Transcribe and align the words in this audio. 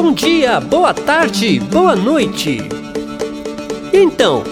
bom 0.00 0.12
dia, 0.12 0.60
boa 0.60 0.94
tarde, 0.94 1.58
boa 1.58 1.96
noite. 1.96 2.58
Então, 3.92 4.44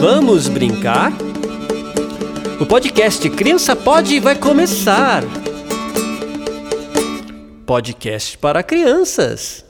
vamos 0.00 0.48
brincar? 0.48 1.12
O 2.60 2.66
podcast 2.66 3.30
Criança 3.30 3.76
Pode 3.76 4.18
vai 4.18 4.34
começar. 4.34 5.22
Podcast 7.64 8.36
para 8.38 8.64
crianças. 8.64 9.64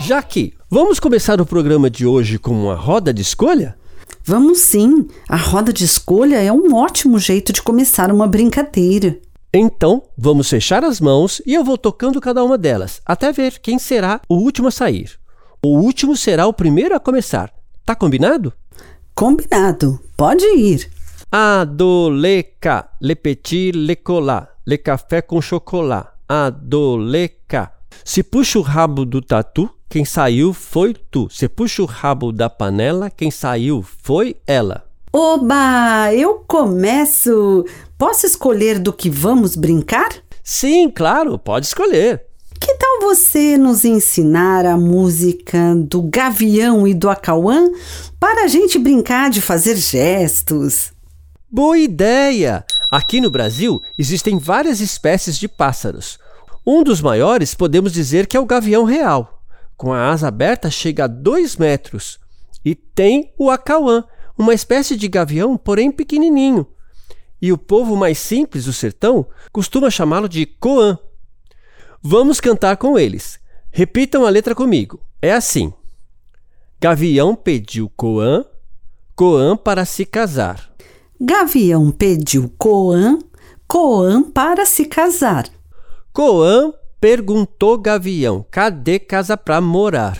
Jaque, 0.00 0.54
vamos 0.70 0.98
começar 0.98 1.42
o 1.42 1.46
programa 1.46 1.90
de 1.90 2.06
hoje 2.06 2.38
com 2.38 2.52
uma 2.52 2.74
roda 2.74 3.12
de 3.12 3.20
escolha? 3.20 3.76
Vamos 4.24 4.60
sim. 4.60 5.06
A 5.28 5.36
roda 5.36 5.74
de 5.74 5.84
escolha 5.84 6.42
é 6.42 6.50
um 6.50 6.74
ótimo 6.74 7.18
jeito 7.18 7.52
de 7.52 7.60
começar 7.60 8.10
uma 8.10 8.26
brincadeira. 8.26 9.20
Então, 9.56 10.02
vamos 10.18 10.50
fechar 10.50 10.82
as 10.82 11.00
mãos 11.00 11.40
e 11.46 11.54
eu 11.54 11.62
vou 11.62 11.78
tocando 11.78 12.20
cada 12.20 12.42
uma 12.42 12.58
delas, 12.58 13.00
até 13.06 13.30
ver 13.30 13.60
quem 13.60 13.78
será 13.78 14.20
o 14.28 14.34
último 14.34 14.66
a 14.66 14.70
sair. 14.72 15.12
O 15.64 15.78
último 15.78 16.16
será 16.16 16.48
o 16.48 16.52
primeiro 16.52 16.92
a 16.92 16.98
começar. 16.98 17.54
Tá 17.86 17.94
combinado? 17.94 18.52
Combinado. 19.14 20.00
Pode 20.16 20.44
ir. 20.44 20.90
A, 21.30 21.62
do, 21.62 22.10
le, 22.10 22.42
petit, 23.14 23.70
le 23.70 23.94
cola, 23.94 24.48
le 24.66 24.76
café 24.76 25.22
com 25.22 25.40
chocolate. 25.40 26.08
A, 26.28 26.50
do, 26.50 26.96
le, 26.96 27.28
ca. 27.46 27.72
Se 28.04 28.24
puxa 28.24 28.58
o 28.58 28.62
rabo 28.62 29.04
do 29.04 29.22
tatu, 29.22 29.70
quem 29.88 30.04
saiu 30.04 30.52
foi 30.52 30.94
tu. 30.94 31.28
Se 31.30 31.48
puxa 31.48 31.80
o 31.80 31.86
rabo 31.86 32.32
da 32.32 32.50
panela, 32.50 33.08
quem 33.08 33.30
saiu 33.30 33.82
foi 33.82 34.34
ela. 34.48 34.84
Oba, 35.16 36.12
eu 36.12 36.40
começo. 36.40 37.64
Posso 37.96 38.26
escolher 38.26 38.80
do 38.80 38.92
que 38.92 39.08
vamos 39.08 39.54
brincar? 39.54 40.08
Sim, 40.42 40.90
claro, 40.90 41.38
pode 41.38 41.66
escolher. 41.66 42.24
Que 42.60 42.74
tal 42.74 43.00
você 43.00 43.56
nos 43.56 43.84
ensinar 43.84 44.66
a 44.66 44.76
música 44.76 45.72
do 45.76 46.02
Gavião 46.02 46.84
e 46.84 46.92
do 46.92 47.08
Acauã 47.08 47.70
para 48.18 48.42
a 48.42 48.48
gente 48.48 48.76
brincar 48.76 49.30
de 49.30 49.40
fazer 49.40 49.76
gestos? 49.76 50.92
Boa 51.48 51.78
ideia! 51.78 52.64
Aqui 52.90 53.20
no 53.20 53.30
Brasil 53.30 53.80
existem 53.96 54.36
várias 54.36 54.80
espécies 54.80 55.38
de 55.38 55.46
pássaros. 55.46 56.18
Um 56.66 56.82
dos 56.82 57.00
maiores 57.00 57.54
podemos 57.54 57.92
dizer 57.92 58.26
que 58.26 58.36
é 58.36 58.40
o 58.40 58.46
gavião 58.46 58.82
real. 58.82 59.40
Com 59.76 59.92
a 59.92 60.08
asa 60.10 60.26
aberta 60.26 60.68
chega 60.72 61.04
a 61.04 61.06
2 61.06 61.56
metros. 61.56 62.18
E 62.64 62.74
tem 62.74 63.32
o 63.38 63.48
acauã, 63.48 64.02
uma 64.36 64.54
espécie 64.54 64.96
de 64.96 65.08
gavião, 65.08 65.56
porém 65.56 65.90
pequenininho. 65.90 66.66
E 67.40 67.52
o 67.52 67.58
povo 67.58 67.96
mais 67.96 68.18
simples 68.18 68.64
do 68.64 68.72
sertão 68.72 69.26
costuma 69.52 69.90
chamá-lo 69.90 70.28
de 70.28 70.46
coã. 70.46 70.98
Vamos 72.02 72.40
cantar 72.40 72.76
com 72.76 72.98
eles. 72.98 73.38
Repitam 73.70 74.24
a 74.24 74.30
letra 74.30 74.54
comigo. 74.54 75.00
É 75.20 75.32
assim: 75.32 75.72
Gavião 76.80 77.34
pediu 77.34 77.90
coã, 77.96 78.44
coã 79.14 79.56
para 79.56 79.84
se 79.84 80.04
casar. 80.04 80.74
Gavião 81.20 81.92
pediu 81.92 82.52
Coã, 82.58 83.18
Coã 83.66 84.22
para 84.22 84.66
se 84.66 84.84
casar. 84.84 85.48
Coã 86.12 86.72
perguntou 87.00 87.78
Gavião: 87.78 88.44
cadê 88.50 88.98
casa 88.98 89.36
pra 89.36 89.60
morar? 89.60 90.18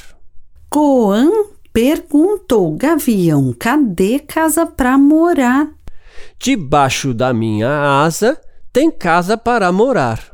Coã 0.70 1.30
perguntou 1.74 2.76
Gavião: 2.76 3.52
cadê 3.58 4.20
casa 4.20 4.64
pra 4.64 4.96
morar? 4.96 5.68
Debaixo 6.38 7.12
da 7.12 7.34
minha 7.34 8.02
asa 8.02 8.40
tem 8.72 8.90
casa 8.90 9.36
para 9.36 9.70
morar. 9.72 10.32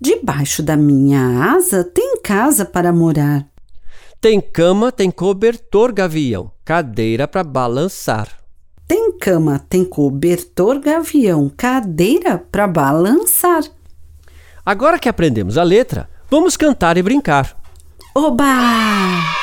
Debaixo 0.00 0.62
da 0.62 0.76
minha 0.76 1.54
asa 1.54 1.84
tem 1.84 2.20
casa 2.20 2.64
para 2.64 2.92
morar. 2.92 3.46
Tem 4.20 4.40
cama, 4.40 4.90
tem 4.90 5.10
cobertor, 5.10 5.92
Gavião, 5.92 6.50
cadeira 6.64 7.28
para 7.28 7.44
balançar. 7.44 8.28
Tem 8.86 9.16
cama, 9.18 9.58
tem 9.58 9.84
cobertor, 9.84 10.78
gavião, 10.78 11.50
cadeira 11.56 12.36
para 12.36 12.66
balançar. 12.66 13.62
Agora 14.66 14.98
que 14.98 15.08
aprendemos 15.08 15.56
a 15.56 15.62
letra, 15.62 16.10
vamos 16.30 16.58
cantar 16.58 16.98
e 16.98 17.02
brincar. 17.02 17.56
Oba! 18.14 19.41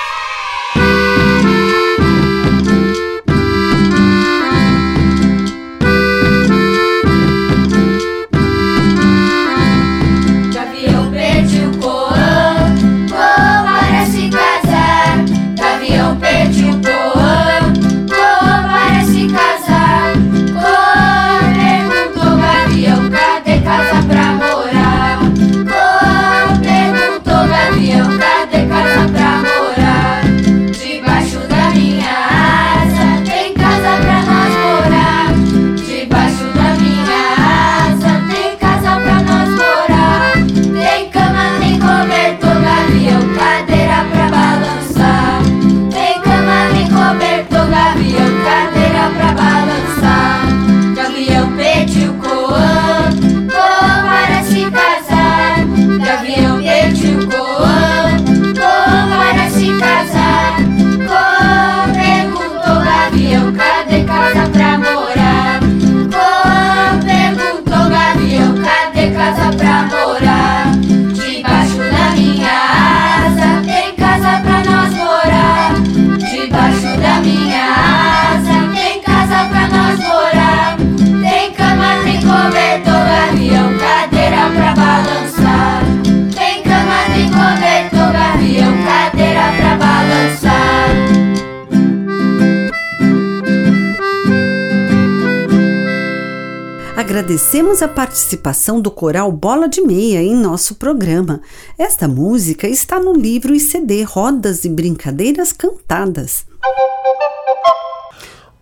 Agradecemos 97.29 97.83
a 97.83 97.87
participação 97.87 98.81
do 98.81 98.89
coral 98.89 99.31
Bola 99.31 99.69
de 99.69 99.81
Meia 99.81 100.19
em 100.19 100.33
nosso 100.33 100.73
programa. 100.73 101.43
Esta 101.77 102.07
música 102.07 102.67
está 102.67 102.99
no 102.99 103.13
livro 103.13 103.53
e 103.53 103.59
CD 103.59 104.01
Rodas 104.01 104.65
e 104.65 104.69
Brincadeiras 104.69 105.53
Cantadas. 105.53 106.43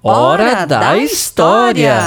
Hora 0.04 0.66
da 0.66 0.98
história! 0.98 1.98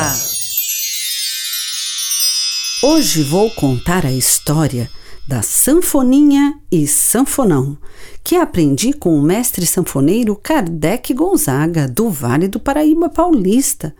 Hoje 2.83 3.23
vou 3.23 3.51
contar 3.53 4.05
a 4.05 4.13
história 4.13 4.91
da 5.31 5.43
sanfoninha 5.43 6.59
e 6.73 6.89
sanfonão, 6.89 7.79
que 8.25 8.35
aprendi 8.35 8.93
com 8.93 9.15
o 9.15 9.23
mestre 9.23 9.65
sanfoneiro 9.65 10.35
Kardec 10.35 11.15
Gonzaga, 11.15 11.87
do 11.87 12.11
Vale 12.11 12.49
do 12.49 12.59
Paraíba 12.59 13.09
Paulista. 13.09 13.95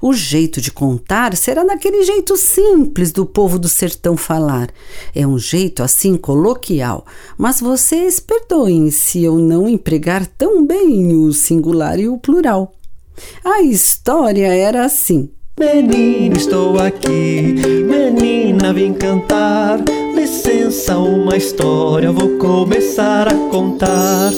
O 0.00 0.12
jeito 0.12 0.60
de 0.60 0.72
contar 0.72 1.36
será 1.36 1.62
daquele 1.62 2.02
jeito 2.02 2.36
simples 2.36 3.12
do 3.12 3.24
povo 3.24 3.60
do 3.60 3.68
sertão 3.68 4.16
falar. 4.16 4.70
É 5.14 5.24
um 5.24 5.38
jeito 5.38 5.84
assim 5.84 6.16
coloquial, 6.16 7.06
mas 7.38 7.60
vocês 7.60 8.18
perdoem 8.18 8.90
se 8.90 9.22
eu 9.22 9.38
não 9.38 9.68
empregar 9.68 10.26
tão 10.26 10.66
bem 10.66 11.14
o 11.14 11.32
singular 11.32 12.00
e 12.00 12.08
o 12.08 12.18
plural. 12.18 12.72
A 13.44 13.62
história 13.62 14.52
era 14.52 14.84
assim. 14.84 15.30
Menina, 15.56 16.36
estou 16.36 16.76
aqui, 16.80 17.54
menina, 17.86 18.72
vim 18.72 18.92
cantar. 18.94 19.78
Licença, 20.14 20.98
uma 20.98 21.36
história, 21.36 22.12
vou 22.12 22.36
começar 22.38 23.28
a 23.28 23.34
contar. 23.50 24.30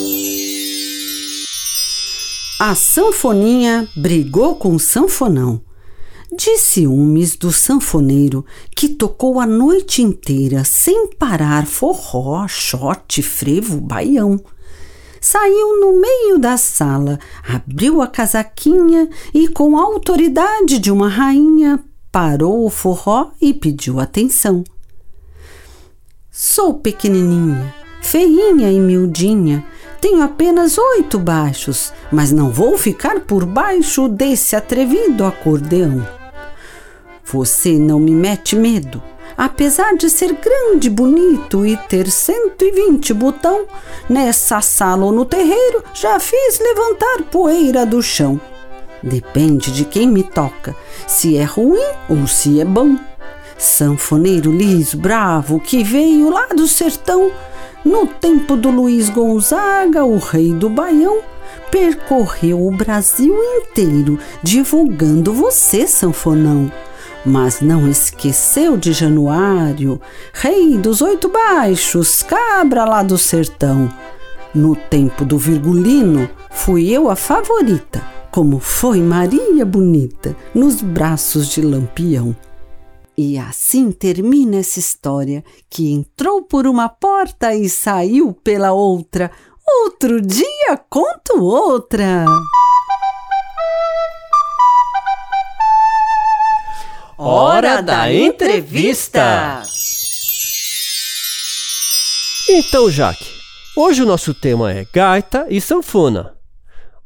A 2.59 2.73
sanfoninha 2.73 3.87
brigou 3.95 4.55
com 4.55 4.75
o 4.75 4.79
sanfonão. 4.79 5.61
De 6.31 6.57
ciúmes 6.57 7.35
do 7.35 7.51
sanfoneiro 7.51 8.45
que 8.75 8.89
tocou 8.89 9.39
a 9.39 9.45
noite 9.45 10.01
inteira 10.01 10.63
sem 10.63 11.07
parar 11.07 11.65
forró, 11.67 12.47
shot, 12.47 13.21
frevo, 13.21 13.79
baião. 13.79 14.39
Saiu 15.19 15.79
no 15.79 15.99
meio 15.99 16.39
da 16.39 16.55
sala, 16.55 17.19
abriu 17.47 18.01
a 18.01 18.07
casaquinha 18.07 19.09
e, 19.33 19.47
com 19.47 19.77
a 19.77 19.83
autoridade 19.83 20.79
de 20.79 20.91
uma 20.91 21.09
rainha, 21.09 21.83
parou 22.11 22.65
o 22.65 22.69
forró 22.69 23.31
e 23.41 23.53
pediu 23.53 23.99
atenção. 23.99 24.63
Sou 26.37 26.73
pequenininha, 26.73 27.73
feinha 28.01 28.69
e 28.69 28.77
miudinha, 28.77 29.65
tenho 30.01 30.21
apenas 30.21 30.77
oito 30.77 31.17
baixos, 31.17 31.93
mas 32.11 32.29
não 32.29 32.51
vou 32.51 32.77
ficar 32.77 33.21
por 33.21 33.45
baixo 33.45 34.09
desse 34.09 34.53
atrevido 34.53 35.23
acordeão. 35.23 36.05
Você 37.23 37.79
não 37.79 38.01
me 38.01 38.11
mete 38.11 38.53
medo. 38.53 39.01
Apesar 39.37 39.95
de 39.95 40.09
ser 40.09 40.33
grande, 40.33 40.89
bonito 40.89 41.65
e 41.65 41.77
ter 41.87 42.11
120 42.11 43.13
botão, 43.13 43.65
nessa 44.09 44.59
sala 44.59 45.05
ou 45.05 45.13
no 45.13 45.23
terreiro 45.23 45.85
já 45.93 46.19
fiz 46.19 46.59
levantar 46.59 47.29
poeira 47.31 47.85
do 47.85 48.03
chão. 48.03 48.41
Depende 49.01 49.71
de 49.71 49.85
quem 49.85 50.05
me 50.05 50.21
toca, 50.21 50.75
se 51.07 51.37
é 51.37 51.45
ruim 51.45 51.93
ou 52.09 52.27
se 52.27 52.59
é 52.59 52.65
bom. 52.65 52.97
Sanfoneiro 53.57 54.51
liso, 54.51 54.97
bravo, 54.97 55.59
que 55.59 55.83
veio 55.83 56.29
lá 56.29 56.47
do 56.47 56.67
sertão, 56.67 57.31
no 57.85 58.07
tempo 58.07 58.55
do 58.55 58.69
Luiz 58.69 59.09
Gonzaga, 59.09 60.03
o 60.03 60.17
rei 60.17 60.53
do 60.53 60.69
Baião, 60.69 61.21
percorreu 61.69 62.65
o 62.65 62.71
Brasil 62.71 63.35
inteiro 63.57 64.19
divulgando 64.41 65.33
você, 65.33 65.87
sanfonão. 65.87 66.71
Mas 67.25 67.61
não 67.61 67.87
esqueceu 67.87 68.75
de 68.75 68.91
Januário, 68.91 70.01
rei 70.33 70.77
dos 70.77 71.01
oito 71.01 71.29
baixos, 71.29 72.21
cabra 72.23 72.85
lá 72.85 73.03
do 73.03 73.17
sertão. 73.17 73.91
No 74.53 74.75
tempo 74.75 75.23
do 75.23 75.37
Virgulino, 75.37 76.29
fui 76.49 76.89
eu 76.89 77.09
a 77.09 77.15
favorita, 77.15 78.01
como 78.31 78.59
foi 78.59 78.99
Maria 78.99 79.65
Bonita, 79.65 80.35
nos 80.53 80.81
braços 80.81 81.49
de 81.49 81.61
Lampião. 81.61 82.35
E 83.17 83.37
assim 83.37 83.93
termina 83.93 84.57
essa 84.57 84.77
história 84.77 85.43
que 85.69 85.89
entrou 85.89 86.41
por 86.41 86.67
uma 86.67 86.89
porta 86.89 87.55
e 87.55 87.69
saiu 87.69 88.33
pela 88.33 88.73
outra. 88.73 89.31
Outro 89.65 90.21
dia 90.21 90.77
conto 90.89 91.41
outra. 91.41 92.25
Hora 97.17 97.81
da 97.81 98.11
entrevista! 98.11 99.65
Então, 102.49 102.91
Jaque, 102.91 103.25
hoje 103.77 104.03
o 104.03 104.05
nosso 104.05 104.33
tema 104.33 104.73
é 104.73 104.85
gaita 104.93 105.47
e 105.49 105.61
sanfona. 105.61 106.35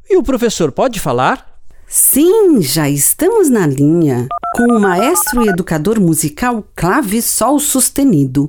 E 0.10 0.18
o 0.18 0.24
professor 0.24 0.72
pode 0.72 1.00
falar? 1.00 1.49
Sim, 1.92 2.62
já 2.62 2.88
estamos 2.88 3.50
na 3.50 3.66
linha 3.66 4.28
com 4.56 4.74
o 4.74 4.80
maestro 4.80 5.44
e 5.44 5.50
educador 5.50 6.00
musical 6.00 6.64
Clavissol 6.76 7.60
Sustenido. 7.60 8.48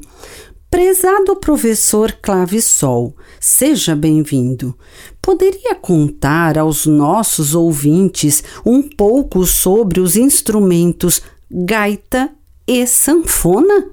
Prezado 0.71 1.35
professor 1.37 2.13
Clavissol, 2.21 3.17
seja 3.41 3.97
bem-vindo. 3.97 4.77
Poderia 5.23 5.75
contar 5.75 6.59
aos 6.59 6.85
nossos 6.85 7.55
ouvintes 7.55 8.45
um 8.63 8.83
pouco 8.83 9.47
sobre 9.47 10.01
os 10.01 10.17
instrumentos 10.17 11.23
gaita 11.51 12.31
e 12.67 12.87
sanfona? 12.87 13.89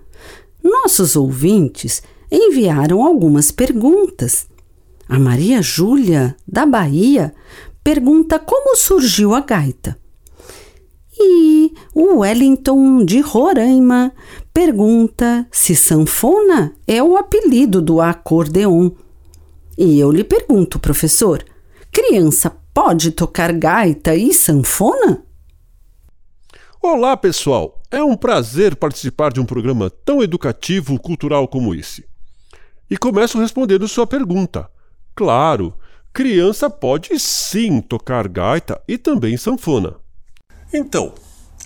Nossos 0.62 1.16
ouvintes 1.16 2.04
enviaram 2.30 3.02
algumas 3.02 3.50
perguntas. 3.50 4.46
A 5.08 5.18
Maria 5.18 5.62
Júlia, 5.62 6.36
da 6.46 6.66
Bahia, 6.66 7.34
pergunta 7.88 8.38
como 8.38 8.76
surgiu 8.76 9.34
a 9.34 9.40
gaita. 9.40 9.98
E 11.18 11.74
o 11.96 12.18
Wellington 12.18 13.06
de 13.06 13.22
Roraima 13.22 14.12
pergunta 14.54 15.48
se 15.50 15.74
sanfona 15.74 16.76
é 16.86 17.02
o 17.02 17.16
apelido 17.16 17.82
do 17.82 18.02
acordeon. 18.02 18.92
E 19.78 19.98
eu 19.98 20.12
lhe 20.12 20.26
pergunto, 20.26 20.78
professor, 20.80 21.46
criança 21.90 22.54
pode 22.74 23.12
tocar 23.12 23.54
gaita 23.54 24.14
e 24.14 24.34
sanfona? 24.34 25.24
Olá, 26.84 27.16
pessoal! 27.16 27.82
É 27.90 28.04
um 28.04 28.18
prazer 28.18 28.76
participar 28.76 29.32
de 29.32 29.40
um 29.40 29.46
programa 29.46 29.90
tão 29.90 30.22
educativo 30.22 31.00
cultural 31.00 31.48
como 31.48 31.74
esse. 31.74 32.04
E 32.90 32.98
começo 32.98 33.40
respondendo 33.40 33.88
sua 33.88 34.06
pergunta. 34.06 34.70
Claro, 35.16 35.74
criança 36.18 36.68
pode 36.68 37.20
sim 37.20 37.80
tocar 37.80 38.28
gaita 38.28 38.82
e 38.88 38.98
também 38.98 39.38
sanfona. 39.38 39.98
Então, 40.74 41.14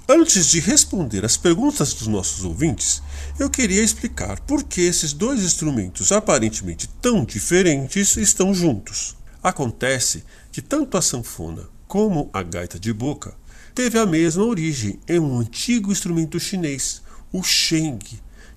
antes 0.09 0.51
de 0.51 0.59
responder 0.59 1.23
as 1.23 1.37
perguntas 1.37 1.93
dos 1.93 2.05
nossos 2.07 2.43
ouvintes, 2.43 3.01
eu 3.39 3.49
queria 3.49 3.81
explicar 3.81 4.41
por 4.41 4.65
que 4.65 4.81
esses 4.81 5.13
dois 5.13 5.41
instrumentos 5.41 6.11
aparentemente 6.11 6.89
tão 7.01 7.23
diferentes 7.23 8.17
estão 8.17 8.53
juntos. 8.53 9.15
Acontece 9.41 10.25
que 10.51 10.61
tanto 10.61 10.97
a 10.97 11.01
sanfona 11.01 11.69
como 11.87 12.29
a 12.33 12.43
gaita 12.43 12.77
de 12.77 12.91
boca 12.91 13.33
teve 13.73 13.97
a 13.97 14.05
mesma 14.05 14.43
origem 14.43 14.99
em 15.07 15.17
um 15.17 15.39
antigo 15.39 15.93
instrumento 15.93 16.37
chinês, 16.41 17.01
o 17.31 17.41
sheng, 17.41 17.99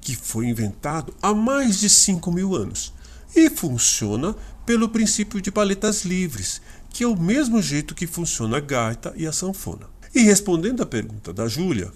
que 0.01 0.17
foi 0.17 0.49
inventado 0.49 1.15
há 1.23 1.33
mais 1.33 1.79
de 1.79 1.89
5 1.89 2.33
mil 2.33 2.57
anos 2.57 2.93
e 3.37 3.51
funciona 3.51 4.35
pelo 4.65 4.89
princípio 4.89 5.41
de 5.41 5.51
paletas 5.51 6.05
livres, 6.05 6.61
que 6.91 7.05
é 7.05 7.07
o 7.07 7.19
mesmo 7.19 7.61
jeito 7.61 7.95
que 7.95 8.07
funciona 8.07 8.59
a 8.59 8.61
gaita 8.61 9.13
e 9.17 9.27
a 9.27 9.33
sanfona. 9.33 9.87
E 10.15 10.23
respondendo 10.23 10.83
à 10.83 10.87
pergunta 10.87 11.33
da 11.33 11.49
Júlia, 11.49 11.93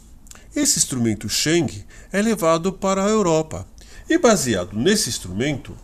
esse 0.54 0.78
instrumento 0.78 1.28
sheng 1.28 1.84
é 2.12 2.20
levado 2.20 2.72
para 2.72 3.04
a 3.04 3.08
Europa 3.08 3.66
e, 4.08 4.18
baseado 4.18 4.76
nesse 4.76 5.08
instrumento, 5.08 5.76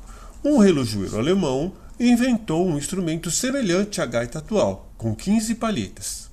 um 0.43 0.59
relojoeiro 0.59 1.19
alemão 1.19 1.73
inventou 1.99 2.67
um 2.67 2.77
instrumento 2.77 3.31
semelhante 3.31 4.01
à 4.01 4.07
gaita 4.07 4.39
atual, 4.39 4.93
com 4.99 5.15
15 5.15 5.55
palhetas 5.55 6.25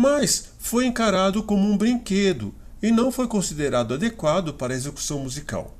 mas 0.00 0.52
foi 0.58 0.86
encarado 0.86 1.42
como 1.42 1.68
um 1.68 1.76
brinquedo 1.76 2.54
e 2.82 2.90
não 2.90 3.12
foi 3.12 3.28
considerado 3.28 3.92
adequado 3.92 4.54
para 4.54 4.72
a 4.72 4.76
execução 4.76 5.18
musical. 5.18 5.76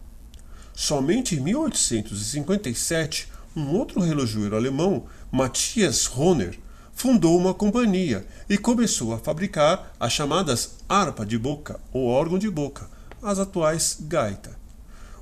Somente 0.74 1.36
em 1.36 1.40
1857, 1.40 3.28
um 3.56 3.68
outro 3.74 4.00
relojoeiro 4.00 4.56
alemão, 4.56 5.04
Matthias 5.30 6.10
Hohner, 6.16 6.58
fundou 6.92 7.36
uma 7.38 7.54
companhia 7.54 8.26
e 8.48 8.58
começou 8.58 9.12
a 9.12 9.18
fabricar 9.18 9.92
as 9.98 10.12
chamadas 10.12 10.76
harpa 10.88 11.24
de 11.24 11.38
boca 11.38 11.80
ou 11.92 12.06
órgão 12.06 12.38
de 12.38 12.50
boca, 12.50 12.88
as 13.22 13.38
atuais 13.38 13.98
gaita. 14.00 14.58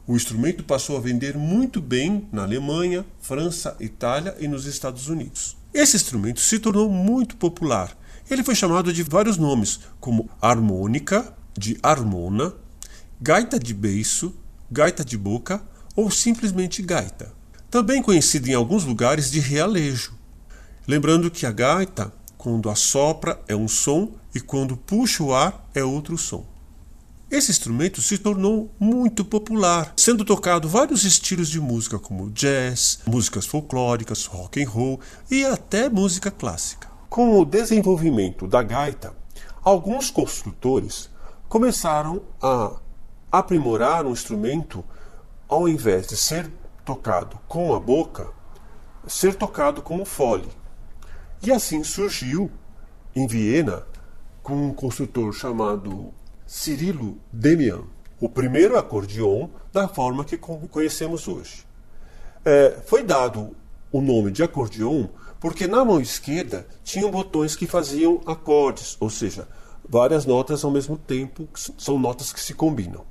O 0.06 0.16
instrumento 0.16 0.64
passou 0.64 0.96
a 0.96 1.00
vender 1.00 1.36
muito 1.36 1.80
bem 1.80 2.26
na 2.32 2.42
Alemanha, 2.42 3.04
França, 3.20 3.76
Itália 3.78 4.34
e 4.40 4.48
nos 4.48 4.64
Estados 4.64 5.08
Unidos. 5.08 5.56
Esse 5.72 5.96
instrumento 5.96 6.40
se 6.40 6.58
tornou 6.58 6.88
muito 6.88 7.36
popular 7.36 7.96
ele 8.30 8.44
foi 8.44 8.54
chamado 8.54 8.92
de 8.92 9.02
vários 9.02 9.38
nomes, 9.38 9.80
como 9.98 10.28
harmônica, 10.40 11.32
de 11.56 11.78
harmona, 11.82 12.52
gaita 13.20 13.58
de 13.58 13.72
beiço, 13.72 14.34
gaita 14.70 15.02
de 15.02 15.16
boca 15.16 15.62
ou 15.96 16.10
simplesmente 16.10 16.82
gaita. 16.82 17.32
Também 17.70 18.02
conhecido 18.02 18.48
em 18.48 18.54
alguns 18.54 18.84
lugares 18.84 19.30
de 19.30 19.40
realejo. 19.40 20.14
Lembrando 20.86 21.30
que 21.30 21.44
a 21.44 21.52
gaita, 21.52 22.10
quando 22.38 22.70
assopra, 22.70 23.38
é 23.46 23.54
um 23.54 23.68
som 23.68 24.12
e 24.34 24.40
quando 24.40 24.74
puxa 24.74 25.22
o 25.22 25.34
ar, 25.34 25.68
é 25.74 25.84
outro 25.84 26.16
som. 26.16 26.46
Esse 27.30 27.50
instrumento 27.50 28.00
se 28.00 28.16
tornou 28.16 28.70
muito 28.80 29.22
popular, 29.22 29.92
sendo 29.98 30.24
tocado 30.24 30.66
vários 30.66 31.04
estilos 31.04 31.50
de 31.50 31.60
música 31.60 31.98
como 31.98 32.30
jazz, 32.30 33.00
músicas 33.06 33.44
folclóricas, 33.44 34.24
rock 34.24 34.64
and 34.64 34.68
roll 34.70 34.98
e 35.30 35.44
até 35.44 35.90
música 35.90 36.30
clássica. 36.30 36.88
Com 37.10 37.38
o 37.38 37.44
desenvolvimento 37.44 38.46
da 38.46 38.62
gaita, 38.62 39.12
alguns 39.62 40.10
construtores 40.10 41.10
começaram 41.50 42.22
a 42.40 42.76
aprimorar 43.30 44.06
o 44.06 44.12
instrumento 44.12 44.82
ao 45.46 45.68
invés 45.68 46.06
de 46.06 46.16
ser 46.16 46.50
tocado 46.88 47.38
com 47.46 47.74
a 47.74 47.78
boca, 47.78 48.30
ser 49.06 49.34
tocado 49.34 49.82
como 49.82 50.06
fole. 50.06 50.48
E 51.42 51.52
assim 51.52 51.84
surgiu 51.84 52.50
em 53.14 53.26
Viena 53.26 53.86
com 54.42 54.54
um 54.54 54.72
construtor 54.72 55.34
chamado 55.34 56.14
Cirilo 56.46 57.18
Demian, 57.30 57.82
o 58.18 58.26
primeiro 58.26 58.78
acordeon 58.78 59.50
da 59.70 59.86
forma 59.86 60.24
que 60.24 60.38
conhecemos 60.38 61.28
hoje. 61.28 61.66
É, 62.42 62.80
foi 62.86 63.04
dado 63.04 63.54
o 63.92 64.00
nome 64.00 64.30
de 64.30 64.42
acordeon 64.42 65.08
porque 65.38 65.66
na 65.66 65.84
mão 65.84 66.00
esquerda 66.00 66.66
tinham 66.82 67.10
botões 67.10 67.54
que 67.54 67.66
faziam 67.66 68.22
acordes, 68.24 68.96
ou 68.98 69.10
seja, 69.10 69.46
várias 69.86 70.24
notas 70.24 70.64
ao 70.64 70.70
mesmo 70.70 70.96
tempo, 70.96 71.46
são 71.76 71.98
notas 71.98 72.32
que 72.32 72.40
se 72.40 72.54
combinam. 72.54 73.04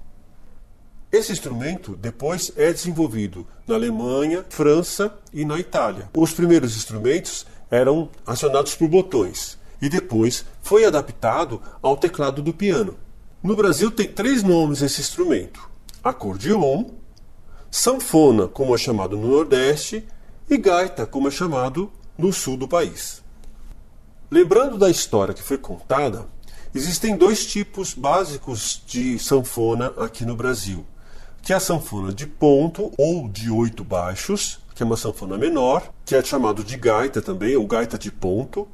Esse 1.09 1.31
instrumento 1.31 1.95
depois 1.95 2.51
é 2.57 2.71
desenvolvido 2.73 3.47
na 3.65 3.75
Alemanha, 3.75 4.45
França 4.49 5.17
e 5.33 5.45
na 5.45 5.57
Itália. 5.57 6.09
Os 6.13 6.33
primeiros 6.33 6.75
instrumentos 6.75 7.45
eram 7.71 8.09
acionados 8.25 8.75
por 8.75 8.89
botões 8.89 9.57
e 9.81 9.87
depois 9.87 10.43
foi 10.61 10.83
adaptado 10.83 11.61
ao 11.81 11.95
teclado 11.95 12.41
do 12.41 12.53
piano. 12.53 12.97
No 13.41 13.55
Brasil 13.55 13.89
tem 13.89 14.09
três 14.09 14.43
nomes 14.43 14.81
esse 14.81 14.99
instrumento: 14.99 15.69
acordeon, 16.03 16.83
sanfona, 17.71 18.49
como 18.49 18.75
é 18.75 18.77
chamado 18.77 19.15
no 19.15 19.29
Nordeste, 19.29 20.05
e 20.49 20.57
gaita, 20.57 21.05
como 21.05 21.29
é 21.29 21.31
chamado 21.31 21.89
no 22.17 22.33
sul 22.33 22.57
do 22.57 22.67
país. 22.67 23.23
Lembrando 24.29 24.77
da 24.77 24.89
história 24.89 25.33
que 25.33 25.41
foi 25.41 25.57
contada, 25.57 26.27
existem 26.75 27.15
dois 27.15 27.45
tipos 27.45 27.93
básicos 27.93 28.83
de 28.85 29.17
sanfona 29.17 29.93
aqui 29.97 30.25
no 30.25 30.35
Brasil 30.35 30.85
que 31.47 31.53
é 31.53 31.55
a 31.55 31.61
sanfona 31.61 32.13
de 32.13 32.27
ponto 32.27 32.91
ou 32.97 33.29
de 33.29 33.49
oito 33.49 33.81
baixos, 33.81 34.59
que 34.75 34.83
é 34.83 34.85
uma 34.85 34.97
sanfona 34.97 35.37
menor, 35.37 35.93
que 36.05 36.13
é 36.13 36.21
chamado 36.21 36.61
de 36.61 36.75
gaita 36.75 37.21
também, 37.21 37.55
ou 37.55 37.65
gaita 37.65 37.97
de 37.97 38.11
ponto, 38.11 38.67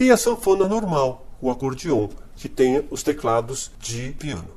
e 0.00 0.10
a 0.10 0.16
sanfona 0.16 0.66
normal, 0.66 1.24
o 1.40 1.48
acordeon, 1.48 2.08
que 2.34 2.48
tem 2.48 2.84
os 2.90 3.04
teclados 3.04 3.70
de 3.78 4.10
piano. 4.18 4.48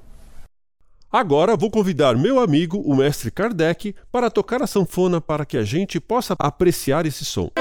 Agora 1.12 1.56
vou 1.56 1.70
convidar 1.70 2.18
meu 2.18 2.40
amigo, 2.40 2.80
o 2.80 2.96
mestre 2.96 3.30
Kardec, 3.30 3.94
para 4.12 4.32
tocar 4.32 4.64
a 4.64 4.66
sanfona 4.66 5.22
para 5.22 5.46
que 5.46 5.56
a 5.56 5.64
gente 5.64 6.00
possa 6.00 6.36
apreciar 6.40 7.06
esse 7.06 7.24
som. 7.24 7.52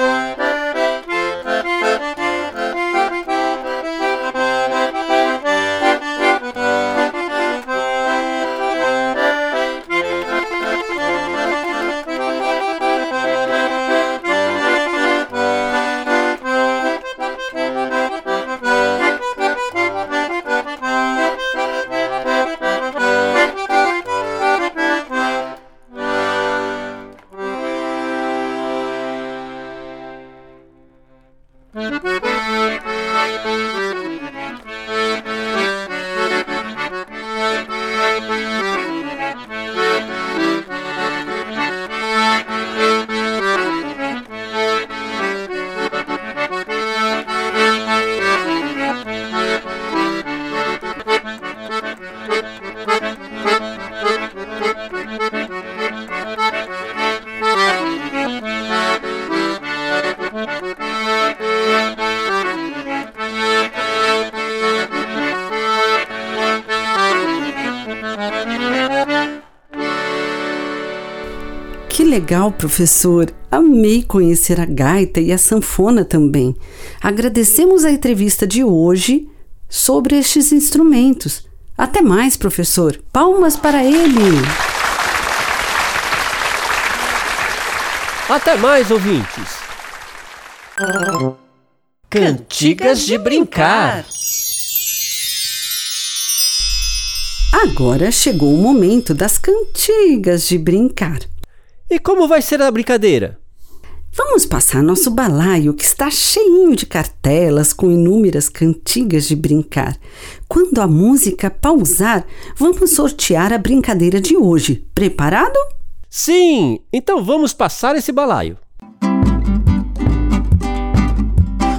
Legal, 72.21 72.53
professor! 72.53 73.33
Amei 73.51 74.03
conhecer 74.03 74.61
a 74.61 74.67
gaita 74.67 75.21
e 75.21 75.33
a 75.33 75.39
sanfona 75.39 76.05
também. 76.05 76.55
Agradecemos 77.01 77.83
a 77.83 77.91
entrevista 77.91 78.47
de 78.47 78.63
hoje 78.63 79.27
sobre 79.69 80.19
estes 80.19 80.53
instrumentos. 80.53 81.49
Até 81.79 82.03
mais, 82.03 82.37
professor. 82.37 83.01
Palmas 83.11 83.57
para 83.57 83.83
ele! 83.83 84.37
Até 88.29 88.55
mais, 88.57 88.91
ouvintes! 88.91 89.49
Cantigas 92.11 93.01
de 93.07 93.17
brincar. 93.17 94.05
Agora 97.65 98.11
chegou 98.11 98.55
o 98.55 98.59
momento 98.59 99.15
das 99.15 99.39
cantigas 99.39 100.47
de 100.47 100.59
brincar. 100.59 101.21
E 101.91 101.99
como 101.99 102.29
vai 102.29 102.41
ser 102.41 102.63
a 102.63 102.71
brincadeira? 102.71 103.37
Vamos 104.13 104.47
passar 104.47 104.81
nosso 104.81 105.11
balaio 105.11 105.75
que 105.75 105.83
está 105.85 106.09
cheinho 106.09 106.77
de 106.77 106.87
cartelas 106.87 107.73
com 107.73 107.91
inúmeras 107.91 108.49
cantigas 108.49 109.27
de 109.27 109.35
brincar. 109.35 109.99
Quando 110.49 110.81
a 110.81 110.87
música 110.87 111.51
pausar, 111.51 112.25
vamos 112.57 112.95
sortear 112.95 113.53
a 113.53 113.59
brincadeira 113.59 114.21
de 114.21 114.37
hoje. 114.37 114.87
Preparado? 114.95 115.59
Sim! 116.09 116.79
Então 116.93 117.25
vamos 117.25 117.53
passar 117.53 117.97
esse 117.97 118.13
balaio. 118.13 118.57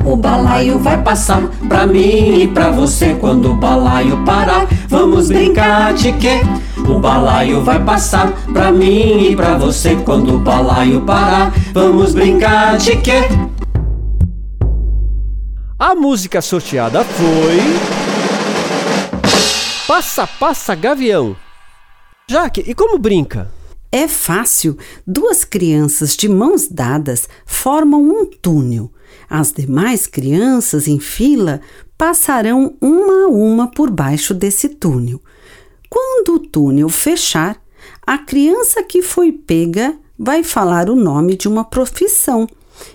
O 0.03 0.15
balaio 0.15 0.79
vai 0.79 1.01
passar 1.01 1.41
pra 1.67 1.85
mim 1.85 2.41
e 2.41 2.47
pra 2.47 2.71
você 2.71 3.13
quando 3.13 3.51
o 3.51 3.55
balaio 3.55 4.23
parar. 4.25 4.67
Vamos 4.87 5.27
brincar 5.27 5.93
de 5.93 6.11
quê? 6.13 6.41
O 6.77 6.99
balaio 6.99 7.63
vai 7.63 7.83
passar 7.83 8.31
pra 8.51 8.71
mim 8.71 9.29
e 9.29 9.35
pra 9.35 9.57
você 9.57 9.95
quando 9.97 10.35
o 10.35 10.39
balaio 10.39 11.01
parar. 11.01 11.53
Vamos 11.73 12.13
brincar 12.13 12.77
de 12.77 12.97
quê? 12.97 13.21
A 15.77 15.93
música 15.93 16.41
sorteada 16.41 17.03
foi. 17.03 17.59
Passa, 19.87 20.25
passa, 20.25 20.73
gavião. 20.73 21.35
Jaque, 22.29 22.63
e 22.65 22.73
como 22.73 22.97
brinca? 22.97 23.51
É 23.91 24.07
fácil. 24.07 24.77
Duas 25.05 25.43
crianças 25.43 26.15
de 26.15 26.29
mãos 26.29 26.67
dadas 26.67 27.27
formam 27.45 28.01
um 28.01 28.25
túnel. 28.25 28.91
As 29.29 29.51
demais 29.51 30.07
crianças 30.07 30.87
em 30.87 30.99
fila 30.99 31.61
passarão 31.97 32.75
uma 32.81 33.25
a 33.25 33.27
uma 33.27 33.67
por 33.67 33.89
baixo 33.89 34.33
desse 34.33 34.69
túnel. 34.69 35.21
Quando 35.89 36.35
o 36.35 36.39
túnel 36.39 36.89
fechar, 36.89 37.61
a 38.05 38.17
criança 38.17 38.83
que 38.83 39.01
foi 39.01 39.31
pega 39.31 39.97
vai 40.17 40.43
falar 40.43 40.89
o 40.89 40.95
nome 40.95 41.35
de 41.35 41.47
uma 41.47 41.63
profissão 41.63 42.47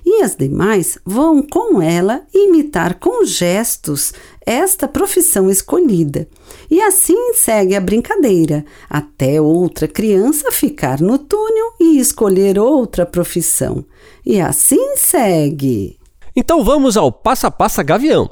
e 0.05 0.23
as 0.23 0.37
demais 0.37 0.99
vão 1.05 1.43
com 1.43 1.81
ela 1.81 2.23
imitar 2.33 2.99
com 2.99 3.25
gestos 3.25 4.13
esta 4.45 4.87
profissão 4.87 5.51
escolhida. 5.51 6.29
E 6.71 6.81
assim 6.81 7.35
segue 7.35 7.75
a 7.75 7.81
brincadeira, 7.81 8.65
até 8.89 9.41
outra 9.41 9.87
criança 9.87 10.51
ficar 10.51 11.01
no 11.01 11.19
túnel 11.19 11.75
e 11.81 11.99
escolher 11.99 12.59
outra 12.59 13.05
profissão. 13.05 13.85
E 14.25 14.41
assim 14.41 14.97
segue. 14.97 15.99
Então 16.39 16.63
vamos 16.63 16.99
ao 16.99 17.11
Passa 17.11 17.51
Passa 17.51 17.83
Gavião. 17.83 18.29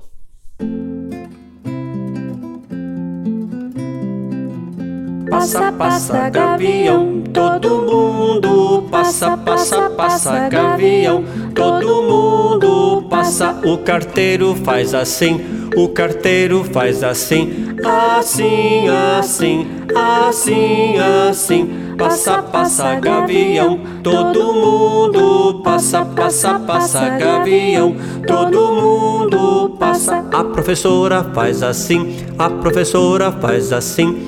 Passa, 5.30 5.73
passa, 5.73 6.30
gavião, 6.30 7.23
todo 7.32 7.82
mundo 7.82 8.87
passa, 8.88 9.37
passa, 9.37 9.90
passa, 9.90 10.49
gavião, 10.49 11.25
todo 11.54 12.02
mundo 12.02 13.02
passa. 13.11 13.61
O 13.64 13.78
carteiro 13.78 14.54
faz 14.54 14.94
assim, 14.94 15.40
o 15.75 15.88
carteiro 15.88 16.62
faz 16.62 17.02
assim, 17.02 17.75
assim, 17.84 18.87
assim, 19.18 19.66
assim, 19.96 20.96
assim. 21.28 21.84
Passa, 21.99 22.43
passa, 22.43 22.95
gavião, 22.97 23.79
todo 24.03 24.53
mundo 24.53 25.61
passa, 25.63 26.05
passa, 26.05 26.59
passa, 26.59 27.09
gavião, 27.11 27.97
todo 28.27 28.73
mundo 28.73 29.77
passa. 29.79 30.25
A 30.33 30.45
professora 30.45 31.23
faz 31.33 31.63
assim, 31.63 32.17
a 32.39 32.51
professora 32.51 33.31
faz 33.31 33.73
assim, 33.73 34.27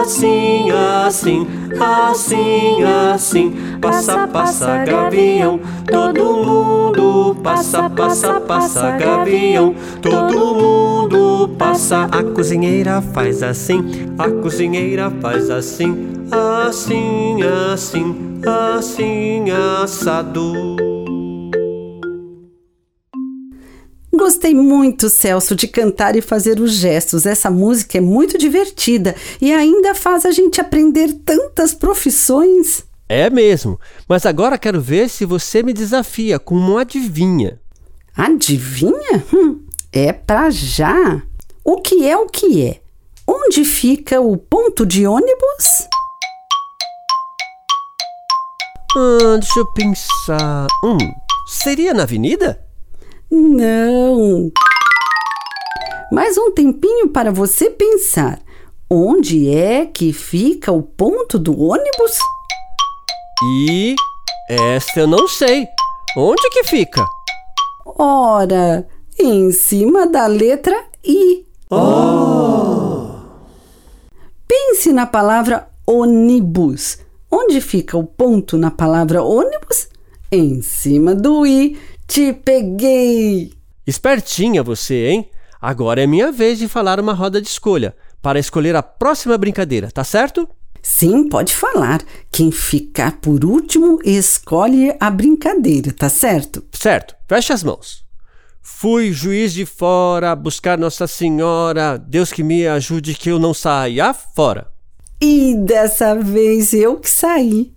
assim, 0.00 0.70
assim, 0.70 1.46
assim, 1.80 2.82
assim. 3.14 3.56
Passa, 3.80 4.28
passa, 4.28 4.84
gavião, 4.84 5.60
todo 5.90 6.22
mundo 6.44 7.36
passa, 7.42 7.88
passa, 7.88 8.40
passa, 8.40 8.90
gavião, 8.92 9.74
todo 10.02 10.54
mundo 10.54 11.48
passa. 11.56 12.04
A 12.10 12.22
cozinheira 12.22 13.00
faz 13.00 13.42
assim, 13.42 14.12
a 14.18 14.28
cozinheira 14.30 15.10
faz 15.20 15.48
assim, 15.48 16.17
assim, 16.30 17.42
assim, 17.72 18.40
assim, 18.76 19.50
assado. 19.82 20.52
Gostei 24.12 24.52
muito, 24.52 25.08
Celso, 25.08 25.54
de 25.54 25.68
cantar 25.68 26.16
e 26.16 26.20
fazer 26.20 26.58
os 26.58 26.72
gestos. 26.72 27.24
Essa 27.24 27.50
música 27.50 27.98
é 27.98 28.00
muito 28.00 28.36
divertida 28.36 29.14
e 29.40 29.52
ainda 29.52 29.94
faz 29.94 30.26
a 30.26 30.32
gente 30.32 30.60
aprender 30.60 31.12
tantas 31.24 31.72
profissões. 31.72 32.84
É 33.08 33.30
mesmo, 33.30 33.80
mas 34.06 34.26
agora 34.26 34.58
quero 34.58 34.80
ver 34.80 35.08
se 35.08 35.24
você 35.24 35.62
me 35.62 35.72
desafia 35.72 36.38
com 36.38 36.54
uma 36.54 36.82
adivinha. 36.82 37.58
Adivinha? 38.14 39.24
Hum, 39.32 39.60
é 39.90 40.12
pra 40.12 40.50
já. 40.50 41.22
O 41.64 41.80
que 41.80 42.06
é 42.06 42.16
o 42.16 42.26
que 42.26 42.62
é? 42.62 42.80
Onde 43.26 43.64
fica 43.64 44.20
o 44.20 44.36
ponto 44.36 44.84
de 44.84 45.06
ônibus? 45.06 45.87
Ah, 49.00 49.38
deixa 49.38 49.60
eu 49.60 49.66
pensar. 49.66 50.66
Hum, 50.82 50.98
seria 51.46 51.94
na 51.94 52.02
avenida? 52.02 52.60
Não. 53.30 54.50
Mais 56.10 56.36
um 56.36 56.50
tempinho 56.50 57.08
para 57.08 57.30
você 57.30 57.70
pensar. 57.70 58.40
Onde 58.90 59.54
é 59.54 59.86
que 59.86 60.12
fica 60.12 60.72
o 60.72 60.82
ponto 60.82 61.38
do 61.38 61.52
ônibus? 61.60 62.18
E 63.62 63.94
esta 64.50 64.98
eu 64.98 65.06
não 65.06 65.28
sei. 65.28 65.68
Onde 66.16 66.50
que 66.50 66.64
fica? 66.64 67.06
Ora, 67.86 68.84
em 69.16 69.52
cima 69.52 70.08
da 70.08 70.26
letra 70.26 70.76
I. 71.04 71.46
Pense 74.48 74.92
na 74.92 75.06
palavra 75.06 75.68
ônibus. 75.86 76.98
Onde 77.30 77.60
fica 77.60 77.96
o 77.96 78.04
ponto 78.04 78.56
na 78.56 78.70
palavra 78.70 79.22
ônibus? 79.22 79.88
Em 80.32 80.62
cima 80.62 81.14
do 81.14 81.46
I. 81.46 81.78
Te 82.06 82.32
peguei! 82.32 83.52
Espertinha 83.86 84.62
você, 84.62 85.08
hein? 85.08 85.30
Agora 85.60 86.02
é 86.02 86.06
minha 86.06 86.32
vez 86.32 86.58
de 86.58 86.68
falar 86.68 86.98
uma 86.98 87.12
roda 87.12 87.40
de 87.40 87.48
escolha 87.48 87.94
para 88.22 88.38
escolher 88.38 88.74
a 88.76 88.82
próxima 88.82 89.36
brincadeira, 89.36 89.90
tá 89.90 90.04
certo? 90.04 90.48
Sim, 90.82 91.28
pode 91.28 91.54
falar. 91.54 92.00
Quem 92.30 92.50
ficar 92.50 93.20
por 93.20 93.44
último 93.44 93.98
escolhe 94.04 94.94
a 94.98 95.10
brincadeira, 95.10 95.92
tá 95.92 96.08
certo? 96.08 96.64
Certo, 96.72 97.14
feche 97.28 97.52
as 97.52 97.62
mãos. 97.62 98.04
Fui 98.62 99.12
juiz 99.12 99.52
de 99.52 99.66
fora 99.66 100.34
buscar 100.36 100.78
Nossa 100.78 101.06
Senhora, 101.06 101.98
Deus 101.98 102.32
que 102.32 102.42
me 102.42 102.66
ajude 102.66 103.14
que 103.14 103.30
eu 103.30 103.38
não 103.38 103.52
saia 103.52 104.14
fora. 104.14 104.70
E 105.20 105.54
dessa 105.56 106.14
vez 106.14 106.72
eu 106.72 106.96
que 106.96 107.10
saí. 107.10 107.72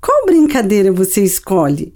Qual 0.00 0.24
brincadeira 0.24 0.90
você 0.90 1.22
escolhe? 1.22 1.94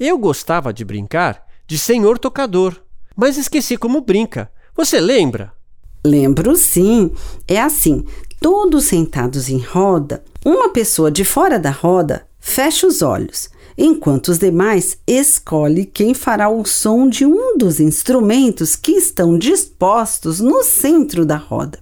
Eu 0.00 0.18
gostava 0.18 0.72
de 0.72 0.84
brincar 0.84 1.46
de 1.66 1.78
senhor 1.78 2.18
tocador, 2.18 2.76
mas 3.14 3.36
esqueci 3.36 3.76
como 3.76 4.00
brinca. 4.00 4.50
Você 4.76 4.98
lembra? 5.00 5.52
Lembro 6.04 6.56
sim. 6.56 7.12
É 7.46 7.60
assim: 7.60 8.04
todos 8.40 8.86
sentados 8.86 9.48
em 9.48 9.58
roda, 9.58 10.24
uma 10.44 10.70
pessoa 10.70 11.10
de 11.10 11.24
fora 11.24 11.58
da 11.58 11.70
roda 11.70 12.26
fecha 12.40 12.88
os 12.88 13.00
olhos, 13.00 13.48
enquanto 13.78 14.28
os 14.28 14.38
demais 14.38 14.98
escolhe 15.06 15.86
quem 15.86 16.12
fará 16.12 16.48
o 16.48 16.64
som 16.64 17.08
de 17.08 17.24
um 17.24 17.56
dos 17.56 17.78
instrumentos 17.78 18.74
que 18.74 18.90
estão 18.90 19.38
dispostos 19.38 20.40
no 20.40 20.64
centro 20.64 21.24
da 21.24 21.36
roda. 21.36 21.78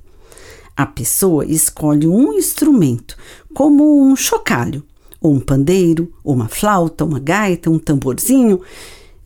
A 0.81 0.87
pessoa 0.87 1.45
escolhe 1.45 2.09
um 2.09 2.33
instrumento, 2.33 3.15
como 3.53 4.03
um 4.03 4.17
chocalho, 4.17 4.83
ou 5.21 5.35
um 5.35 5.39
pandeiro, 5.39 6.11
ou 6.25 6.35
uma 6.35 6.49
flauta, 6.49 7.05
uma 7.05 7.21
gaita, 7.21 7.69
um 7.69 7.79
tamborzinho, 7.79 8.63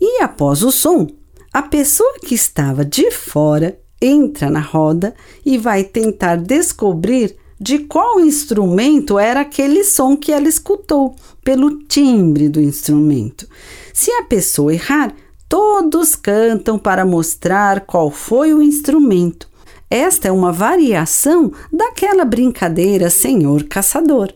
e 0.00 0.20
após 0.20 0.64
o 0.64 0.72
som, 0.72 1.06
a 1.52 1.62
pessoa 1.62 2.18
que 2.26 2.34
estava 2.34 2.84
de 2.84 3.08
fora 3.12 3.78
entra 4.02 4.50
na 4.50 4.58
roda 4.58 5.14
e 5.46 5.56
vai 5.56 5.84
tentar 5.84 6.38
descobrir 6.38 7.36
de 7.60 7.78
qual 7.78 8.18
instrumento 8.18 9.16
era 9.16 9.42
aquele 9.42 9.84
som 9.84 10.16
que 10.16 10.32
ela 10.32 10.48
escutou, 10.48 11.14
pelo 11.44 11.84
timbre 11.84 12.48
do 12.48 12.60
instrumento. 12.60 13.46
Se 13.92 14.10
a 14.10 14.24
pessoa 14.24 14.74
errar, 14.74 15.14
todos 15.48 16.16
cantam 16.16 16.76
para 16.80 17.06
mostrar 17.06 17.82
qual 17.82 18.10
foi 18.10 18.52
o 18.52 18.60
instrumento. 18.60 19.53
Esta 19.90 20.28
é 20.28 20.32
uma 20.32 20.52
variação 20.52 21.52
daquela 21.72 22.24
brincadeira 22.24 23.10
Senhor 23.10 23.64
Caçador. 23.64 24.32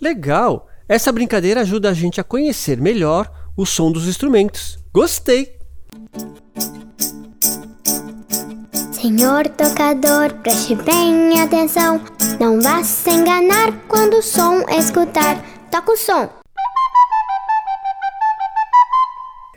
Legal! 0.00 0.68
Essa 0.88 1.10
brincadeira 1.10 1.62
ajuda 1.62 1.90
a 1.90 1.94
gente 1.94 2.20
a 2.20 2.24
conhecer 2.24 2.80
melhor 2.80 3.30
o 3.56 3.66
som 3.66 3.90
dos 3.90 4.06
instrumentos. 4.06 4.78
Gostei! 4.92 5.56
Senhor 8.92 9.48
tocador, 9.50 10.32
preste 10.42 10.74
bem 10.74 11.40
atenção. 11.40 12.00
Não 12.40 12.60
vá 12.60 12.82
se 12.82 13.10
enganar 13.10 13.72
quando 13.88 14.14
o 14.14 14.22
som 14.22 14.60
escutar. 14.70 15.44
Toca 15.70 15.92
o 15.92 15.96
som. 15.96 16.28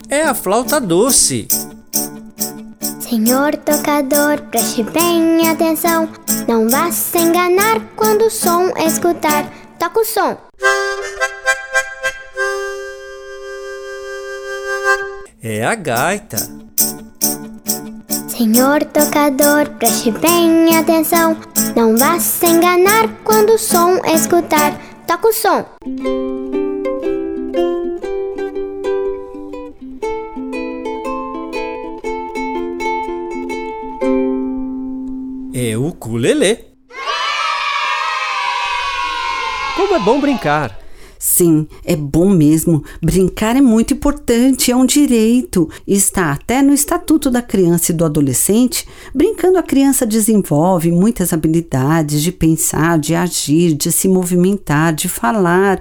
É 0.08 0.22
a 0.22 0.34
flauta 0.34 0.80
doce. 0.80 1.48
Senhor 3.10 3.56
tocador, 3.56 4.40
preste 4.52 4.84
bem 4.84 5.48
atenção. 5.48 6.08
Não 6.46 6.68
vá 6.68 6.92
se 6.92 7.18
enganar 7.18 7.80
quando 7.96 8.26
o 8.26 8.30
som 8.30 8.70
escutar. 8.78 9.52
Toca 9.80 9.98
o 9.98 10.04
som. 10.04 10.36
É 15.42 15.64
a 15.64 15.74
gaita. 15.74 16.36
Senhor 18.28 18.84
tocador, 18.84 19.68
preste 19.80 20.12
bem 20.12 20.76
atenção. 20.76 21.36
Não 21.74 21.96
vá 21.96 22.16
se 22.20 22.46
enganar 22.46 23.08
quando 23.24 23.54
o 23.54 23.58
som 23.58 23.96
escutar. 24.06 24.72
Toca 25.08 25.26
o 25.26 25.32
som. 25.32 26.39
Ukulele. 36.10 36.58
Como 39.76 39.94
é 39.94 39.98
bom 40.00 40.20
brincar. 40.20 40.78
Sim, 41.18 41.68
é 41.84 41.94
bom 41.94 42.28
mesmo. 42.28 42.82
Brincar 43.00 43.54
é 43.54 43.60
muito 43.60 43.94
importante, 43.94 44.72
é 44.72 44.76
um 44.76 44.86
direito. 44.86 45.68
Está 45.86 46.32
até 46.32 46.62
no 46.62 46.72
Estatuto 46.72 47.30
da 47.30 47.42
Criança 47.42 47.92
e 47.92 47.94
do 47.94 48.04
Adolescente. 48.04 48.88
Brincando, 49.14 49.58
a 49.58 49.62
criança 49.62 50.06
desenvolve 50.06 50.90
muitas 50.90 51.32
habilidades 51.32 52.22
de 52.22 52.32
pensar, 52.32 52.98
de 52.98 53.14
agir, 53.14 53.74
de 53.74 53.92
se 53.92 54.08
movimentar, 54.08 54.94
de 54.94 55.08
falar. 55.08 55.80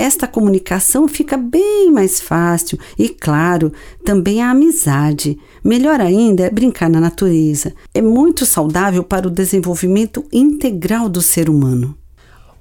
Esta 0.00 0.26
comunicação 0.26 1.06
fica 1.06 1.36
bem 1.36 1.92
mais 1.92 2.22
fácil 2.22 2.78
e, 2.98 3.06
claro, 3.10 3.70
também 4.02 4.40
a 4.40 4.48
amizade. 4.48 5.38
Melhor 5.62 6.00
ainda 6.00 6.44
é 6.46 6.50
brincar 6.50 6.88
na 6.88 6.98
natureza. 6.98 7.74
É 7.92 8.00
muito 8.00 8.46
saudável 8.46 9.04
para 9.04 9.28
o 9.28 9.30
desenvolvimento 9.30 10.24
integral 10.32 11.06
do 11.06 11.20
ser 11.20 11.50
humano. 11.50 11.98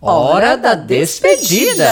Hora 0.01 0.57
da 0.57 0.75
despedida! 0.75 1.89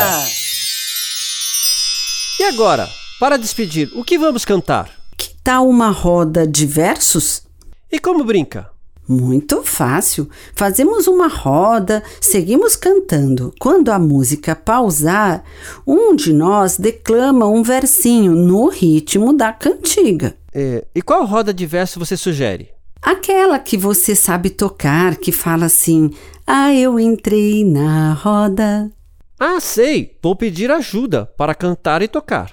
E 2.41 2.43
agora, 2.43 2.89
para 3.17 3.37
despedir, 3.37 3.89
o 3.95 4.03
que 4.03 4.17
vamos 4.17 4.43
cantar? 4.43 4.91
Que 5.17 5.29
tal 5.41 5.69
uma 5.69 5.91
roda 5.91 6.45
de 6.45 6.65
versos? 6.65 7.43
E 7.89 7.99
como 7.99 8.25
brinca? 8.25 8.69
Muito 9.07 9.63
fácil. 9.63 10.29
Fazemos 10.53 11.07
uma 11.07 11.27
roda, 11.27 12.03
seguimos 12.19 12.75
cantando. 12.75 13.53
Quando 13.57 13.89
a 13.89 13.97
música 13.97 14.53
pausar, 14.53 15.43
um 15.85 16.13
de 16.13 16.33
nós 16.33 16.77
declama 16.77 17.47
um 17.47 17.63
versinho 17.63 18.33
no 18.33 18.67
ritmo 18.67 19.31
da 19.31 19.53
cantiga. 19.53 20.35
É, 20.53 20.85
e 20.93 21.01
qual 21.01 21.23
roda 21.25 21.53
de 21.53 21.65
verso 21.65 21.99
você 21.99 22.17
sugere? 22.17 22.69
Aquela 23.01 23.59
que 23.59 23.77
você 23.77 24.15
sabe 24.15 24.49
tocar, 24.49 25.15
que 25.15 25.31
fala 25.31 25.67
assim: 25.67 26.11
Ah, 26.45 26.73
eu 26.73 26.99
entrei 26.99 27.63
na 27.63 28.13
roda. 28.13 28.91
Ah, 29.39 29.59
sei! 29.59 30.17
Vou 30.21 30.35
pedir 30.35 30.71
ajuda 30.71 31.25
para 31.37 31.53
cantar 31.53 32.01
e 32.01 32.07
tocar. 32.07 32.49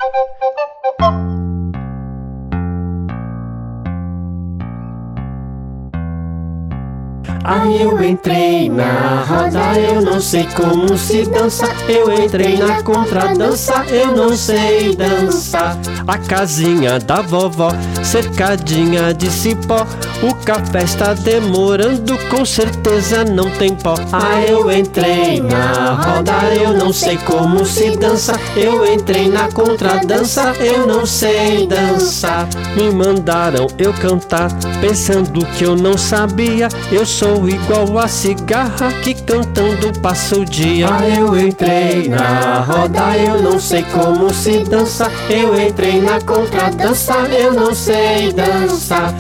Aí 7.45 7.83
eu 7.83 8.03
entrei 8.03 8.71
na 8.71 9.23
roda, 9.29 9.79
eu 9.79 10.01
não 10.01 10.19
sei 10.19 10.49
como 10.57 10.97
se 10.97 11.25
dança. 11.27 11.69
Eu 11.87 12.11
entrei 12.11 12.57
na 12.57 12.83
contradança, 12.83 13.85
eu 13.91 14.17
não 14.17 14.35
sei 14.35 14.97
dançar. 14.97 15.77
A 16.07 16.17
casinha 16.17 16.99
da 16.99 17.21
vovó, 17.21 17.69
cercadinha 18.03 19.13
de 19.13 19.31
cipó. 19.31 19.87
O 20.23 20.35
café 20.37 20.85
está 20.85 21.13
demorando, 21.13 22.17
com 22.31 22.47
certeza 22.47 23.27
não 23.27 23.51
tem 23.51 23.75
pó. 23.75 23.95
Aí 24.11 24.49
eu 24.49 24.73
entrei 24.73 25.43
na 25.43 25.97
roda, 26.03 26.33
eu 26.55 26.73
não 26.73 26.95
sei 26.95 27.19
como 27.19 27.67
se 27.67 27.91
dança. 27.99 28.41
Eu 28.57 28.91
entrei 28.91 29.29
na 29.29 29.53
contradança, 29.53 30.55
eu 30.61 30.87
não 30.87 31.05
sei 31.05 31.67
dançar. 31.67 32.49
Me 32.75 32.91
mandaram 32.91 33.67
eu 33.77 33.93
cantar, 33.93 34.49
pensando 34.81 35.45
que 35.59 35.65
eu 35.65 35.77
não 35.77 35.99
sabia. 35.99 36.71
Eu 36.91 37.05
sou 37.05 37.34
igual 37.49 37.99
a 37.99 38.09
cigarra 38.09 38.93
que 39.03 39.15
cantando 39.15 39.93
passa 40.01 40.37
o 40.37 40.45
dia. 40.45 40.87
Aí 40.91 41.19
eu 41.19 41.39
entrei 41.39 42.09
na 42.09 42.61
roda, 42.61 43.17
eu 43.17 43.43
não 43.43 43.59
sei 43.59 43.83
como 43.85 44.33
se 44.33 44.65
dança. 44.65 45.11
Eu 45.29 45.61
entrei 45.61 46.01
na 46.01 46.21
contradança, 46.21 47.15
eu 47.29 47.53
não 47.53 47.75
sei 47.75 48.33
dançar. 48.33 49.15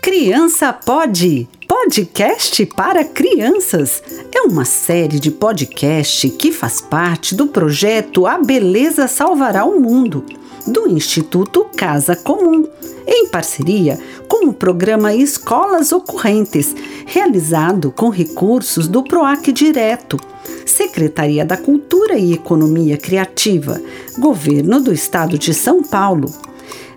Criança 0.00 0.72
Pode. 0.72 1.48
Podcast 1.68 2.66
para 2.66 3.04
crianças. 3.04 4.02
É 4.34 4.42
uma 4.42 4.64
série 4.64 5.20
de 5.20 5.30
podcast 5.30 6.28
que 6.30 6.50
faz 6.50 6.80
parte 6.80 7.34
do 7.34 7.46
projeto 7.46 8.26
A 8.26 8.38
Beleza 8.38 9.06
Salvará 9.06 9.64
o 9.64 9.80
Mundo, 9.80 10.24
do 10.66 10.88
Instituto 10.88 11.66
Casa 11.76 12.14
Comum, 12.16 12.66
em 13.06 13.28
parceria 13.28 13.98
com 14.28 14.46
o 14.46 14.52
programa 14.52 15.14
Escolas 15.14 15.92
Ocorrentes, 15.92 16.74
realizado 17.06 17.90
com 17.90 18.08
recursos 18.08 18.86
do 18.86 19.02
PROAC 19.02 19.52
Direto. 19.52 20.18
Secretaria 20.64 21.44
da 21.44 21.56
Cultura 21.56 22.16
e 22.16 22.32
Economia 22.32 22.96
Criativa, 22.96 23.80
Governo 24.18 24.80
do 24.80 24.92
Estado 24.92 25.38
de 25.38 25.52
São 25.52 25.82
Paulo. 25.82 26.32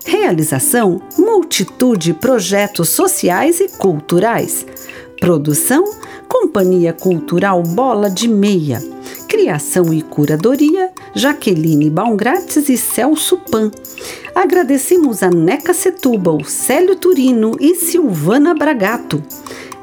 Realização: 0.04 1.00
multitude 1.18 2.12
de 2.12 2.14
projetos 2.14 2.90
sociais 2.90 3.60
e 3.60 3.68
culturais. 3.68 4.66
Produção: 5.18 5.84
Companhia 6.28 6.92
Cultural 6.92 7.62
Bola 7.62 8.10
de 8.10 8.28
Meia. 8.28 8.82
Criação 9.28 9.92
e 9.92 10.02
curadoria: 10.02 10.92
Jaqueline 11.14 11.90
Baumgrates 11.90 12.68
e 12.68 12.76
Celso 12.76 13.38
Pan. 13.50 13.70
Agradecemos 14.34 15.22
a 15.22 15.30
Neca 15.30 15.72
Setúbal, 15.72 16.44
Célio 16.44 16.96
Turino 16.96 17.56
e 17.60 17.74
Silvana 17.74 18.54
Bragato. 18.54 19.22